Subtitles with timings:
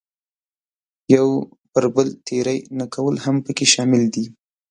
[1.15, 1.27] یو
[1.71, 4.25] پر بل تېری نه کول هم پکې شامل دي.